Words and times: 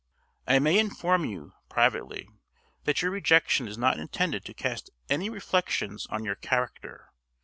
I 0.47 0.57
may 0.57 0.79
inform 0.79 1.25
you, 1.25 1.53
privately, 1.69 2.27
that 2.85 3.03
your 3.03 3.11
rejection 3.11 3.67
is 3.67 3.77
not 3.77 3.99
intended 3.99 4.43
to 4.45 4.53
cast 4.55 4.89
any 5.11 5.29
reflections 5.29 6.07
on 6.07 6.25
your 6.25 6.33
character. 6.37 7.11